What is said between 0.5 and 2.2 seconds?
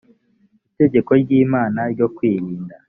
itegeko ry imana ryo